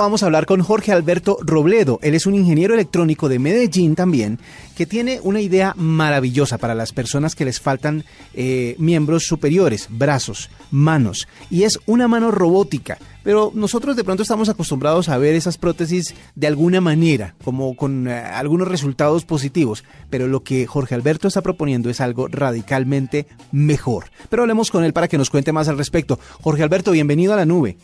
Vamos 0.00 0.22
a 0.22 0.26
hablar 0.26 0.46
con 0.46 0.62
Jorge 0.62 0.92
Alberto 0.92 1.38
Robledo. 1.42 1.98
Él 2.02 2.14
es 2.14 2.24
un 2.26 2.36
ingeniero 2.36 2.72
electrónico 2.72 3.28
de 3.28 3.40
Medellín 3.40 3.96
también, 3.96 4.38
que 4.76 4.86
tiene 4.86 5.18
una 5.24 5.40
idea 5.40 5.74
maravillosa 5.76 6.56
para 6.56 6.76
las 6.76 6.92
personas 6.92 7.34
que 7.34 7.44
les 7.44 7.58
faltan 7.58 8.04
eh, 8.32 8.76
miembros 8.78 9.24
superiores, 9.24 9.88
brazos, 9.90 10.50
manos. 10.70 11.26
Y 11.50 11.64
es 11.64 11.80
una 11.86 12.06
mano 12.06 12.30
robótica. 12.30 12.98
Pero 13.24 13.50
nosotros 13.56 13.96
de 13.96 14.04
pronto 14.04 14.22
estamos 14.22 14.48
acostumbrados 14.48 15.08
a 15.08 15.18
ver 15.18 15.34
esas 15.34 15.58
prótesis 15.58 16.14
de 16.36 16.46
alguna 16.46 16.80
manera, 16.80 17.34
como 17.42 17.74
con 17.74 18.06
eh, 18.06 18.20
algunos 18.20 18.68
resultados 18.68 19.24
positivos. 19.24 19.82
Pero 20.10 20.28
lo 20.28 20.44
que 20.44 20.68
Jorge 20.68 20.94
Alberto 20.94 21.26
está 21.26 21.42
proponiendo 21.42 21.90
es 21.90 22.00
algo 22.00 22.28
radicalmente 22.28 23.26
mejor. 23.50 24.12
Pero 24.30 24.44
hablemos 24.44 24.70
con 24.70 24.84
él 24.84 24.92
para 24.92 25.08
que 25.08 25.18
nos 25.18 25.28
cuente 25.28 25.50
más 25.50 25.66
al 25.66 25.76
respecto. 25.76 26.20
Jorge 26.40 26.62
Alberto, 26.62 26.92
bienvenido 26.92 27.32
a 27.32 27.36
la 27.36 27.46
nube. 27.46 27.78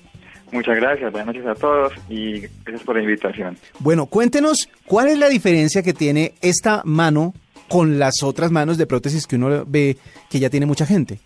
Muchas 0.53 0.77
gracias, 0.77 1.11
buenas 1.11 1.35
noches 1.35 1.47
a 1.47 1.55
todos 1.55 1.93
y 2.09 2.41
gracias 2.65 2.83
por 2.85 2.97
la 2.97 3.03
invitación. 3.03 3.57
Bueno, 3.81 4.07
cuéntenos 4.07 4.69
cuál 4.87 5.09
es 5.09 5.19
la 5.19 5.29
diferencia 5.29 5.83
que 5.83 5.93
tiene 5.93 6.35
esta 6.41 6.83
mano 6.85 7.35
con 7.69 7.99
las 7.99 8.23
otras 8.23 8.51
manos 8.51 8.79
de 8.79 8.87
prótesis 8.87 9.27
que 9.27 9.37
uno 9.37 9.65
ve 9.67 9.97
que 10.31 10.39
ya 10.39 10.51
tiene 10.51 10.67
mucha 10.67 10.87
gente. 10.87 11.19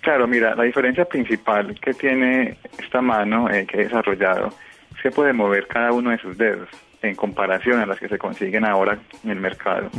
Claro, 0.00 0.26
mira, 0.26 0.54
la 0.54 0.64
diferencia 0.64 1.04
principal 1.04 1.78
que 1.80 1.94
tiene 1.94 2.58
esta 2.78 3.00
mano 3.00 3.48
eh, 3.48 3.64
que 3.66 3.80
he 3.80 3.84
desarrollado 3.84 4.52
es 4.94 5.00
que 5.00 5.10
puede 5.10 5.32
mover 5.32 5.66
cada 5.68 5.92
uno 5.92 6.10
de 6.10 6.18
sus 6.18 6.36
dedos 6.36 6.68
en 7.02 7.14
comparación 7.14 7.80
a 7.80 7.86
las 7.86 7.98
que 7.98 8.08
se 8.08 8.18
consiguen 8.18 8.64
ahora 8.64 8.98
en 9.24 9.30
el 9.30 9.40
mercado. 9.40 9.90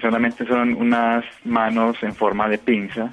Solamente 0.00 0.46
son 0.46 0.74
unas 0.74 1.24
manos 1.44 1.96
en 2.02 2.14
forma 2.14 2.48
de 2.48 2.58
pinza 2.58 3.10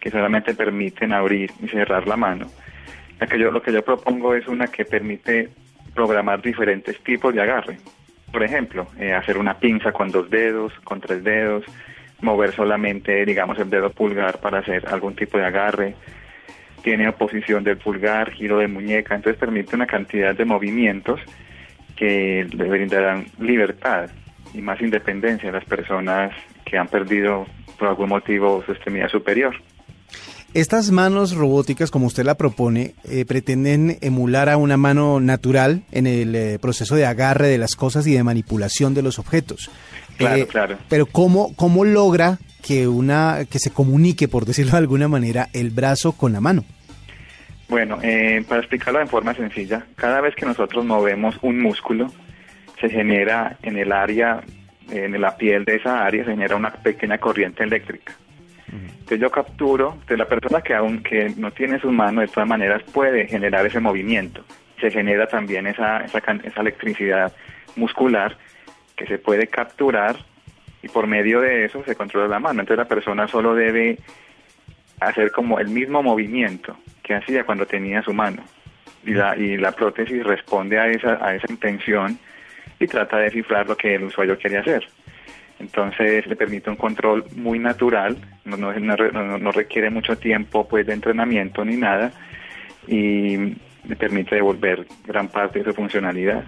que 0.00 0.10
solamente 0.10 0.54
permiten 0.54 1.12
abrir 1.12 1.50
y 1.62 1.68
cerrar 1.68 2.06
la 2.06 2.16
mano 2.16 2.46
que 3.20 3.38
yo, 3.38 3.50
lo 3.50 3.62
que 3.62 3.72
yo 3.72 3.82
propongo 3.82 4.34
es 4.34 4.46
una 4.48 4.66
que 4.68 4.84
permite 4.84 5.48
programar 5.94 6.42
diferentes 6.42 6.98
tipos 7.00 7.34
de 7.34 7.40
agarre. 7.40 7.78
Por 8.32 8.42
ejemplo, 8.42 8.86
eh, 8.98 9.12
hacer 9.12 9.38
una 9.38 9.58
pinza 9.58 9.92
con 9.92 10.10
dos 10.10 10.28
dedos, 10.28 10.72
con 10.82 11.00
tres 11.00 11.22
dedos, 11.22 11.64
mover 12.20 12.52
solamente, 12.52 13.24
digamos, 13.24 13.58
el 13.58 13.70
dedo 13.70 13.90
pulgar 13.90 14.40
para 14.40 14.58
hacer 14.58 14.84
algún 14.88 15.14
tipo 15.14 15.38
de 15.38 15.44
agarre. 15.44 15.94
Tiene 16.82 17.08
oposición 17.08 17.62
del 17.64 17.78
pulgar, 17.78 18.32
giro 18.32 18.58
de 18.58 18.68
muñeca, 18.68 19.14
entonces 19.14 19.38
permite 19.38 19.76
una 19.76 19.86
cantidad 19.86 20.34
de 20.34 20.44
movimientos 20.44 21.20
que 21.96 22.46
le 22.50 22.64
brindarán 22.64 23.26
libertad 23.38 24.10
y 24.52 24.60
más 24.60 24.80
independencia 24.80 25.50
a 25.50 25.52
las 25.52 25.64
personas 25.64 26.32
que 26.64 26.76
han 26.76 26.88
perdido 26.88 27.46
por 27.78 27.88
algún 27.88 28.08
motivo 28.08 28.62
su 28.64 28.72
extremidad 28.72 29.08
superior. 29.08 29.54
Estas 30.54 30.92
manos 30.92 31.34
robóticas, 31.34 31.90
como 31.90 32.06
usted 32.06 32.22
la 32.22 32.36
propone, 32.36 32.94
eh, 33.10 33.24
pretenden 33.24 33.98
emular 34.02 34.48
a 34.48 34.56
una 34.56 34.76
mano 34.76 35.18
natural 35.18 35.82
en 35.90 36.06
el 36.06 36.32
eh, 36.36 36.60
proceso 36.60 36.94
de 36.94 37.06
agarre 37.06 37.48
de 37.48 37.58
las 37.58 37.74
cosas 37.74 38.06
y 38.06 38.14
de 38.14 38.22
manipulación 38.22 38.94
de 38.94 39.02
los 39.02 39.18
objetos. 39.18 39.68
Claro, 40.16 40.36
eh, 40.36 40.46
claro. 40.46 40.78
Pero 40.88 41.06
¿cómo, 41.06 41.56
¿cómo 41.56 41.84
logra 41.84 42.38
que, 42.62 42.86
una, 42.86 43.46
que 43.50 43.58
se 43.58 43.72
comunique, 43.72 44.28
por 44.28 44.44
decirlo 44.44 44.72
de 44.72 44.78
alguna 44.78 45.08
manera, 45.08 45.48
el 45.54 45.70
brazo 45.70 46.12
con 46.12 46.32
la 46.32 46.40
mano? 46.40 46.64
Bueno, 47.68 47.98
para 48.46 48.60
explicarlo 48.60 49.00
de 49.00 49.06
forma 49.06 49.34
sencilla, 49.34 49.84
cada 49.96 50.20
vez 50.20 50.36
que 50.36 50.46
nosotros 50.46 50.84
movemos 50.84 51.34
un 51.42 51.60
músculo, 51.60 52.12
se 52.80 52.88
genera 52.88 53.58
en 53.62 53.76
el 53.76 53.90
área, 53.90 54.40
en 54.88 55.20
la 55.20 55.36
piel 55.36 55.64
de 55.64 55.76
esa 55.76 56.04
área, 56.04 56.24
se 56.24 56.30
genera 56.30 56.54
una 56.54 56.70
pequeña 56.74 57.18
corriente 57.18 57.64
eléctrica 57.64 58.14
que 59.06 59.18
yo 59.18 59.30
capturo 59.30 59.98
de 60.08 60.16
la 60.16 60.26
persona 60.26 60.60
que 60.62 60.74
aunque 60.74 61.32
no 61.36 61.50
tiene 61.52 61.78
sus 61.78 61.92
manos, 61.92 62.22
de 62.22 62.28
todas 62.28 62.48
maneras 62.48 62.82
puede 62.92 63.26
generar 63.26 63.66
ese 63.66 63.80
movimiento. 63.80 64.44
Se 64.80 64.90
genera 64.90 65.26
también 65.26 65.66
esa, 65.66 66.04
esa, 66.04 66.18
esa 66.18 66.60
electricidad 66.60 67.32
muscular 67.76 68.36
que 68.96 69.06
se 69.06 69.18
puede 69.18 69.46
capturar 69.46 70.16
y 70.82 70.88
por 70.88 71.06
medio 71.06 71.40
de 71.40 71.64
eso 71.64 71.82
se 71.84 71.96
controla 71.96 72.28
la 72.28 72.38
mano. 72.38 72.60
Entonces 72.60 72.78
la 72.78 72.88
persona 72.88 73.26
solo 73.28 73.54
debe 73.54 73.98
hacer 75.00 75.30
como 75.32 75.58
el 75.58 75.68
mismo 75.68 76.02
movimiento 76.02 76.76
que 77.02 77.14
hacía 77.14 77.44
cuando 77.44 77.66
tenía 77.66 78.02
su 78.02 78.12
mano. 78.12 78.42
Y 79.04 79.12
la, 79.12 79.36
y 79.36 79.56
la 79.56 79.72
prótesis 79.72 80.24
responde 80.24 80.78
a 80.78 80.88
esa, 80.88 81.24
a 81.24 81.34
esa 81.34 81.46
intención 81.50 82.18
y 82.78 82.86
trata 82.86 83.18
de 83.18 83.24
descifrar 83.24 83.66
lo 83.66 83.76
que 83.76 83.94
el 83.94 84.04
usuario 84.04 84.38
quiere 84.38 84.58
hacer. 84.58 84.86
Entonces 85.58 86.26
le 86.26 86.36
permite 86.36 86.70
un 86.70 86.76
control 86.76 87.24
muy 87.36 87.58
natural, 87.58 88.16
no, 88.44 88.56
no, 88.56 89.38
no, 89.38 89.52
requiere 89.52 89.88
mucho 89.88 90.16
tiempo 90.16 90.66
pues 90.66 90.86
de 90.86 90.92
entrenamiento 90.92 91.64
ni 91.64 91.76
nada 91.76 92.12
y 92.86 93.36
le 93.36 93.96
permite 93.96 94.34
devolver 94.34 94.86
gran 95.06 95.28
parte 95.28 95.60
de 95.60 95.66
su 95.66 95.72
funcionalidad. 95.72 96.44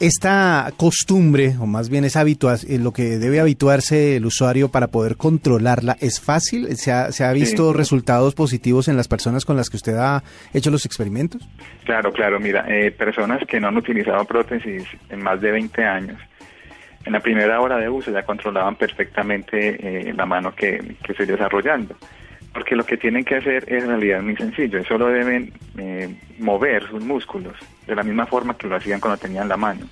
Esta 0.00 0.72
costumbre, 0.76 1.54
o 1.60 1.66
más 1.66 1.88
bien 1.88 2.04
es 2.04 2.16
eh, 2.16 2.78
lo 2.80 2.92
que 2.92 3.16
debe 3.18 3.38
habituarse 3.38 4.16
el 4.16 4.26
usuario 4.26 4.68
para 4.68 4.88
poder 4.88 5.16
controlarla, 5.16 5.96
¿es 6.00 6.20
fácil? 6.20 6.76
¿Se 6.76 6.90
ha, 6.90 7.12
se 7.12 7.22
ha 7.22 7.32
visto 7.32 7.72
resultados 7.72 8.34
positivos 8.34 8.88
en 8.88 8.96
las 8.96 9.06
personas 9.06 9.44
con 9.44 9.56
las 9.56 9.70
que 9.70 9.76
usted 9.76 9.96
ha 9.96 10.24
hecho 10.52 10.72
los 10.72 10.84
experimentos? 10.84 11.48
Claro, 11.84 12.12
claro. 12.12 12.40
Mira, 12.40 12.66
eh, 12.68 12.90
personas 12.90 13.46
que 13.46 13.60
no 13.60 13.68
han 13.68 13.76
utilizado 13.76 14.24
prótesis 14.24 14.84
en 15.10 15.22
más 15.22 15.40
de 15.40 15.52
20 15.52 15.84
años, 15.84 16.20
en 17.04 17.12
la 17.12 17.20
primera 17.20 17.60
hora 17.60 17.76
de 17.76 17.88
uso 17.88 18.10
ya 18.10 18.22
controlaban 18.22 18.76
perfectamente 18.76 20.08
eh, 20.08 20.12
la 20.14 20.26
mano 20.26 20.54
que, 20.54 20.96
que 21.02 21.12
estoy 21.12 21.26
desarrollando. 21.26 21.96
Porque 22.52 22.76
lo 22.76 22.84
que 22.84 22.96
tienen 22.96 23.24
que 23.24 23.36
hacer 23.36 23.64
es 23.66 23.82
en 23.82 23.88
realidad 23.88 24.22
muy 24.22 24.36
sencillo, 24.36 24.82
solo 24.84 25.08
deben 25.08 25.52
eh, 25.76 26.14
mover 26.38 26.88
sus 26.88 27.02
músculos 27.02 27.54
de 27.86 27.96
la 27.96 28.04
misma 28.04 28.26
forma 28.26 28.56
que 28.56 28.68
lo 28.68 28.76
hacían 28.76 29.00
cuando 29.00 29.18
tenían 29.18 29.48
la 29.48 29.56
mano. 29.56 29.86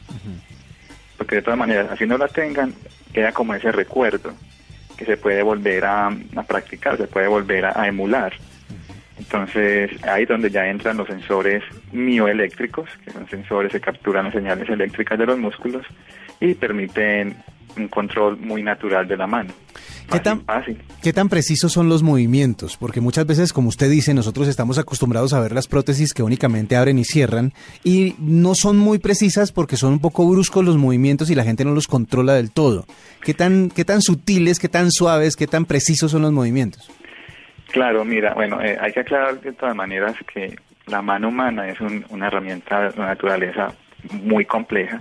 Porque 1.19 1.37
de 1.37 1.43
todas 1.43 1.59
maneras, 1.59 1.89
así 1.91 2.07
no 2.07 2.17
la 2.17 2.29
tengan, 2.29 2.73
queda 3.13 3.33
como 3.33 3.55
ese 3.55 3.73
recuerdo 3.73 4.33
que 4.97 5.05
se 5.05 5.17
puede 5.17 5.43
volver 5.43 5.85
a, 5.85 6.17
practicar, 6.47 6.97
se 6.97 7.09
puede 7.09 7.27
volver 7.27 7.67
a, 7.67 7.89
emular. 7.89 8.33
Entonces, 9.19 9.91
ahí 10.05 10.23
es 10.23 10.29
donde 10.29 10.51
ya 10.51 10.67
entran 10.67 10.97
los 10.97 11.09
sensores 11.09 11.65
mioeléctricos, 11.91 12.89
que 13.05 13.11
son 13.11 13.29
sensores 13.29 13.73
que 13.73 13.81
capturan 13.81 14.27
las 14.27 14.35
señales 14.35 14.69
eléctricas 14.69 15.19
de 15.19 15.27
los 15.27 15.39
músculos 15.39 15.85
y 16.43 16.55
permiten 16.55 17.37
un 17.77 17.89
control 17.89 18.37
muy 18.39 18.63
natural 18.63 19.07
de 19.07 19.17
la 19.17 19.27
mano. 19.27 19.53
¿Qué 20.11 20.21
tan, 20.21 20.43
¿Qué 21.03 21.13
tan 21.15 21.31
precisos 21.31 21.73
son 21.73 21.89
los 21.89 22.03
movimientos? 22.03 22.77
Porque 22.77 23.01
muchas 23.01 23.25
veces, 23.25 23.53
como 23.53 23.69
usted 23.69 23.89
dice, 23.89 24.13
nosotros 24.13 24.47
estamos 24.49 24.77
acostumbrados 24.77 25.33
a 25.33 25.41
ver 25.41 25.53
las 25.53 25.69
prótesis 25.69 26.13
que 26.13 26.23
únicamente 26.23 26.77
abren 26.77 26.99
y 26.99 27.05
cierran 27.05 27.53
y 27.83 28.15
no 28.19 28.55
son 28.55 28.77
muy 28.77 28.99
precisas 28.99 29.53
porque 29.53 29.77
son 29.77 29.95
un 29.95 30.01
poco 30.01 30.29
bruscos 30.29 30.65
los 30.65 30.77
movimientos 30.77 31.31
y 31.31 31.35
la 31.35 31.45
gente 31.45 31.65
no 31.65 31.73
los 31.73 31.87
controla 31.87 32.35
del 32.35 32.51
todo. 32.51 32.85
¿Qué 33.23 33.33
tan, 33.33 33.71
qué 33.71 33.87
tan 33.87 34.03
sutiles, 34.03 34.59
qué 34.59 34.69
tan 34.69 34.91
suaves, 34.91 35.37
qué 35.37 35.47
tan 35.47 35.65
precisos 35.65 36.11
son 36.11 36.23
los 36.23 36.33
movimientos? 36.33 36.91
Claro, 37.71 38.05
mira, 38.05 38.35
bueno, 38.35 38.61
eh, 38.61 38.77
hay 38.79 38.93
que 38.93 39.01
aclarar 39.01 39.41
de 39.41 39.53
todas 39.53 39.75
maneras 39.75 40.15
que 40.35 40.57
la 40.89 41.01
mano 41.01 41.29
humana 41.29 41.69
es 41.69 41.79
una 41.81 42.27
herramienta 42.27 42.91
de 42.91 43.01
naturaleza 43.01 43.73
muy 44.11 44.45
compleja 44.45 45.01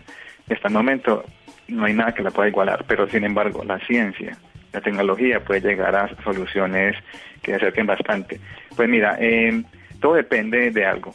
hasta 0.53 0.67
el 0.67 0.73
momento 0.73 1.23
no 1.67 1.85
hay 1.85 1.93
nada 1.93 2.13
que 2.13 2.23
la 2.23 2.31
pueda 2.31 2.49
igualar, 2.49 2.85
pero 2.87 3.07
sin 3.07 3.23
embargo 3.23 3.63
la 3.63 3.79
ciencia, 3.79 4.37
la 4.73 4.81
tecnología 4.81 5.43
puede 5.43 5.61
llegar 5.61 5.95
a 5.95 6.09
soluciones 6.23 6.95
que 7.41 7.55
acerquen 7.55 7.85
bastante. 7.85 8.39
Pues 8.75 8.87
mira, 8.87 9.17
eh, 9.19 9.63
todo 9.99 10.13
depende 10.13 10.71
de 10.71 10.85
algo, 10.85 11.13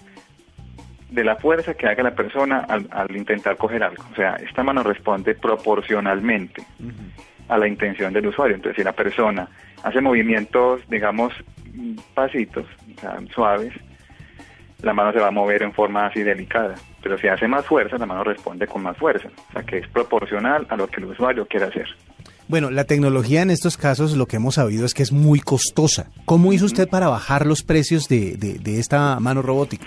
de 1.10 1.24
la 1.24 1.36
fuerza 1.36 1.74
que 1.74 1.86
haga 1.86 2.02
la 2.02 2.14
persona 2.14 2.66
al, 2.68 3.16
intentar 3.16 3.56
coger 3.56 3.82
algo. 3.82 4.04
O 4.12 4.14
sea, 4.14 4.34
esta 4.36 4.62
mano 4.62 4.82
responde 4.82 5.34
proporcionalmente 5.34 6.62
a 7.48 7.58
la 7.58 7.68
intención 7.68 8.12
del 8.12 8.26
usuario. 8.26 8.56
Entonces, 8.56 8.76
si 8.76 8.84
la 8.84 8.92
persona 8.92 9.48
hace 9.82 10.00
movimientos, 10.00 10.82
digamos, 10.88 11.32
pasitos, 12.14 12.66
o 12.96 13.00
sea, 13.00 13.18
suaves, 13.34 13.72
la 14.82 14.92
mano 14.92 15.12
se 15.12 15.20
va 15.20 15.28
a 15.28 15.32
mover 15.32 15.62
en 15.62 15.72
forma 15.72 16.06
así 16.06 16.22
delicada. 16.22 16.74
Pero 17.06 17.18
si 17.18 17.28
hace 17.28 17.46
más 17.46 17.64
fuerza, 17.64 17.98
la 17.98 18.04
mano 18.04 18.24
responde 18.24 18.66
con 18.66 18.82
más 18.82 18.96
fuerza. 18.96 19.28
O 19.50 19.52
sea, 19.52 19.62
que 19.62 19.78
es 19.78 19.86
proporcional 19.86 20.66
a 20.68 20.76
lo 20.76 20.88
que 20.88 20.96
el 20.96 21.04
usuario 21.04 21.46
quiere 21.46 21.66
hacer. 21.66 21.86
Bueno, 22.48 22.68
la 22.68 22.82
tecnología 22.82 23.42
en 23.42 23.50
estos 23.50 23.76
casos 23.76 24.16
lo 24.16 24.26
que 24.26 24.34
hemos 24.34 24.56
sabido 24.56 24.84
es 24.84 24.92
que 24.92 25.04
es 25.04 25.12
muy 25.12 25.38
costosa. 25.38 26.10
¿Cómo 26.24 26.52
hizo 26.52 26.64
usted 26.64 26.88
para 26.88 27.06
bajar 27.06 27.46
los 27.46 27.62
precios 27.62 28.08
de, 28.08 28.36
de, 28.36 28.80
esta 28.80 29.20
mano 29.20 29.40
robótica? 29.40 29.86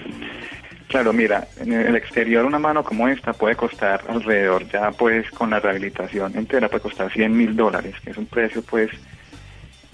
Claro, 0.88 1.12
mira, 1.12 1.46
en 1.60 1.74
el 1.74 1.98
exterior 1.98 2.46
una 2.46 2.58
mano 2.58 2.86
como 2.86 3.10
esta 3.10 3.34
puede 3.34 3.58
costar 3.58 4.02
alrededor, 4.08 4.66
ya 4.70 4.92
pues 4.92 5.30
con 5.32 5.50
la 5.50 5.60
rehabilitación 5.60 6.38
entera 6.38 6.70
puede 6.70 6.84
costar 6.84 7.12
100 7.12 7.36
mil 7.36 7.54
dólares, 7.54 7.96
que 8.02 8.12
es 8.12 8.18
un 8.18 8.28
precio 8.28 8.62
pues 8.62 8.90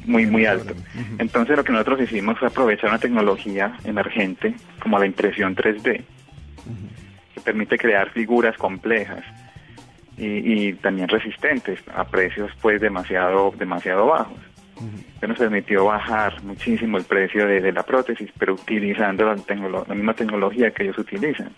muy, 0.06 0.28
muy 0.28 0.46
alto. 0.46 0.76
Entonces 1.18 1.58
lo 1.58 1.64
que 1.64 1.72
nosotros 1.72 2.02
hicimos 2.02 2.38
fue 2.38 2.50
aprovechar 2.50 2.92
una 2.92 3.00
tecnología 3.00 3.80
emergente 3.84 4.54
como 4.80 5.00
la 5.00 5.08
impresión 5.08 5.56
3D, 5.56 5.82
que 5.84 6.04
permite 7.46 7.78
crear 7.78 8.10
figuras 8.10 8.58
complejas 8.58 9.24
y, 10.18 10.74
también 10.74 11.08
resistentes 11.08 11.80
a 11.94 12.06
precios 12.06 12.52
pues 12.62 12.82
demasiado, 12.82 13.54
demasiado 13.58 14.08
bajos. 14.08 14.38
Eso 15.18 15.28
nos 15.28 15.38
permitió 15.38 15.86
bajar 15.86 16.44
muchísimo 16.44 16.98
el 16.98 17.06
precio 17.06 17.48
de, 17.48 17.72
la 17.72 17.84
prótesis, 17.84 18.30
pero 18.38 18.54
utilizando 18.54 19.26
la, 19.26 19.86
la 19.88 19.96
misma 19.96 20.14
tecnología 20.14 20.72
que 20.72 20.84
ellos 20.84 20.98
utilizan. 20.98 21.52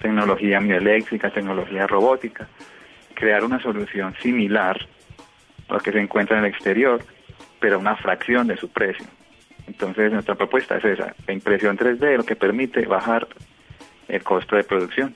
tecnología 0.00 0.60
mioeléctrica, 0.60 1.30
tecnología 1.30 1.86
robótica, 1.86 2.46
crear 3.14 3.44
una 3.44 3.60
solución 3.60 4.14
similar 4.22 4.78
a 5.68 5.74
lo 5.74 5.80
que 5.80 5.90
se 5.90 6.00
encuentra 6.00 6.38
en 6.38 6.44
el 6.44 6.50
exterior, 6.50 7.02
pero 7.58 7.76
a 7.76 7.78
una 7.78 7.96
fracción 7.96 8.46
de 8.46 8.56
su 8.56 8.68
precio. 8.68 9.06
Entonces 9.66 10.12
nuestra 10.12 10.34
propuesta 10.34 10.76
es 10.76 10.84
esa, 10.84 11.14
la 11.26 11.32
impresión 11.32 11.76
3D 11.76 12.16
lo 12.16 12.24
que 12.24 12.36
permite 12.36 12.86
bajar 12.86 13.28
el 14.08 14.22
costo 14.22 14.56
de 14.56 14.64
producción. 14.64 15.14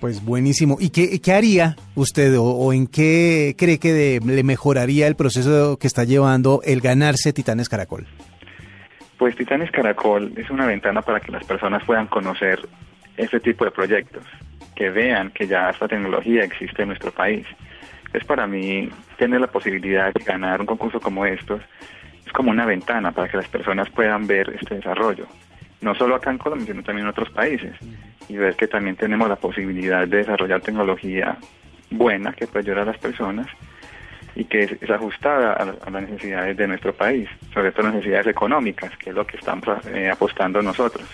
Pues 0.00 0.24
buenísimo. 0.24 0.76
¿Y 0.80 0.90
qué, 0.90 1.20
qué 1.20 1.32
haría 1.32 1.76
usted 1.94 2.34
o, 2.38 2.72
en 2.72 2.86
qué 2.86 3.54
cree 3.56 3.78
que 3.78 4.20
le 4.22 4.42
mejoraría 4.42 5.06
el 5.06 5.16
proceso 5.16 5.78
que 5.78 5.86
está 5.86 6.04
llevando 6.04 6.60
el 6.64 6.80
ganarse 6.80 7.32
Titanes 7.32 7.68
Caracol? 7.68 8.06
Pues 9.18 9.36
Titanes 9.36 9.70
Caracol 9.70 10.32
es 10.36 10.50
una 10.50 10.66
ventana 10.66 11.00
para 11.00 11.20
que 11.20 11.32
las 11.32 11.44
personas 11.44 11.82
puedan 11.84 12.06
conocer 12.08 12.60
este 13.16 13.40
tipo 13.40 13.64
de 13.64 13.70
proyectos, 13.70 14.24
que 14.74 14.90
vean 14.90 15.30
que 15.30 15.46
ya 15.46 15.70
esta 15.70 15.88
tecnología 15.88 16.44
existe 16.44 16.82
en 16.82 16.88
nuestro 16.88 17.12
país. 17.12 17.46
Es 18.12 18.24
para 18.24 18.46
mí 18.46 18.90
tener 19.16 19.40
la 19.40 19.46
posibilidad 19.46 20.12
de 20.12 20.24
ganar 20.24 20.60
un 20.60 20.66
concurso 20.66 21.00
como 21.00 21.24
estos, 21.24 21.62
es 22.26 22.32
como 22.32 22.50
una 22.50 22.66
ventana 22.66 23.12
para 23.12 23.28
que 23.28 23.36
las 23.36 23.48
personas 23.48 23.88
puedan 23.90 24.26
ver 24.26 24.50
este 24.60 24.74
desarrollo, 24.74 25.26
no 25.84 25.94
solo 25.94 26.16
acá 26.16 26.30
en 26.30 26.38
Colombia, 26.38 26.66
sino 26.66 26.82
también 26.82 27.06
en 27.06 27.10
otros 27.10 27.30
países, 27.30 27.74
y 28.28 28.36
ver 28.36 28.56
que 28.56 28.66
también 28.66 28.96
tenemos 28.96 29.28
la 29.28 29.36
posibilidad 29.36 30.08
de 30.08 30.16
desarrollar 30.16 30.60
tecnología 30.62 31.36
buena 31.90 32.32
que 32.32 32.46
puede 32.46 32.64
ayudar 32.64 32.80
a 32.80 32.92
las 32.92 32.98
personas 32.98 33.46
y 34.34 34.44
que 34.46 34.64
es, 34.64 34.90
ajustada 34.90 35.52
a, 35.52 35.90
las 35.90 36.02
necesidades 36.02 36.56
de 36.56 36.66
nuestro 36.66 36.92
país, 36.92 37.28
sobre 37.52 37.70
todo 37.70 37.84
las 37.84 37.94
necesidades 37.94 38.26
económicas, 38.26 38.96
que 38.96 39.10
es 39.10 39.16
lo 39.16 39.26
que 39.26 39.36
estamos 39.36 39.62
eh, 39.86 40.10
apostando 40.10 40.60
nosotros. 40.60 41.06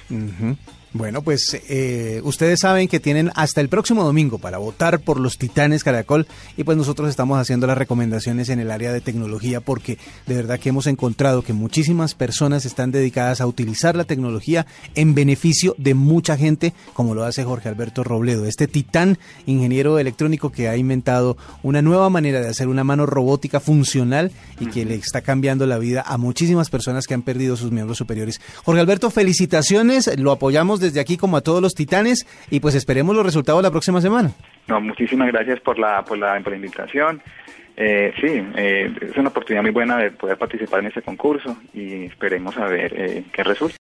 Bueno, 0.92 1.22
pues 1.22 1.56
eh, 1.68 2.20
ustedes 2.24 2.58
saben 2.58 2.88
que 2.88 2.98
tienen 2.98 3.30
hasta 3.36 3.60
el 3.60 3.68
próximo 3.68 4.02
domingo 4.02 4.38
para 4.38 4.58
votar 4.58 4.98
por 4.98 5.20
los 5.20 5.38
Titanes 5.38 5.84
Caracol 5.84 6.26
y 6.56 6.64
pues 6.64 6.76
nosotros 6.76 7.08
estamos 7.08 7.38
haciendo 7.38 7.68
las 7.68 7.78
recomendaciones 7.78 8.48
en 8.48 8.58
el 8.58 8.72
área 8.72 8.92
de 8.92 9.00
tecnología 9.00 9.60
porque 9.60 9.98
de 10.26 10.34
verdad 10.34 10.58
que 10.58 10.70
hemos 10.70 10.88
encontrado 10.88 11.42
que 11.42 11.52
muchísimas 11.52 12.16
personas 12.16 12.64
están 12.64 12.90
dedicadas 12.90 13.40
a 13.40 13.46
utilizar 13.46 13.94
la 13.94 14.02
tecnología 14.02 14.66
en 14.96 15.14
beneficio 15.14 15.76
de 15.78 15.94
mucha 15.94 16.36
gente, 16.36 16.74
como 16.92 17.14
lo 17.14 17.22
hace 17.22 17.44
Jorge 17.44 17.68
Alberto 17.68 18.02
Robledo, 18.02 18.44
este 18.46 18.66
titán 18.66 19.16
ingeniero 19.46 19.96
electrónico 20.00 20.50
que 20.50 20.68
ha 20.68 20.76
inventado 20.76 21.36
una 21.62 21.82
nueva 21.82 22.10
manera 22.10 22.40
de 22.40 22.48
hacer 22.48 22.66
una 22.66 22.82
mano 22.82 23.06
robótica 23.06 23.60
funcional 23.60 24.32
y 24.58 24.66
que 24.66 24.84
le 24.84 24.96
está 24.96 25.20
cambiando 25.20 25.66
la 25.66 25.78
vida 25.78 26.02
a 26.04 26.18
muchísimas 26.18 26.68
personas 26.68 27.06
que 27.06 27.14
han 27.14 27.22
perdido 27.22 27.56
sus 27.56 27.70
miembros 27.70 27.96
superiores. 27.96 28.40
Jorge 28.64 28.80
Alberto, 28.80 29.08
felicitaciones, 29.10 30.10
lo 30.18 30.32
apoyamos 30.32 30.79
desde 30.80 31.00
aquí 31.00 31.16
como 31.16 31.36
a 31.36 31.40
todos 31.40 31.62
los 31.62 31.74
titanes 31.74 32.26
y 32.50 32.60
pues 32.60 32.74
esperemos 32.74 33.14
los 33.14 33.24
resultados 33.24 33.62
la 33.62 33.70
próxima 33.70 34.00
semana. 34.00 34.32
No, 34.68 34.80
muchísimas 34.80 35.28
gracias 35.28 35.60
por 35.60 35.78
la, 35.78 36.04
por 36.04 36.18
la, 36.18 36.38
invitación. 36.38 37.22
Eh, 37.76 38.12
sí, 38.20 38.42
eh, 38.56 38.92
es 39.00 39.16
una 39.16 39.30
oportunidad 39.30 39.62
muy 39.62 39.70
buena 39.70 39.96
de 39.96 40.10
poder 40.10 40.36
participar 40.36 40.80
en 40.80 40.86
este 40.86 41.02
concurso 41.02 41.56
y 41.72 42.04
esperemos 42.04 42.56
a 42.56 42.66
ver 42.66 42.92
eh, 42.94 43.24
qué 43.32 43.42
resulta. 43.42 43.78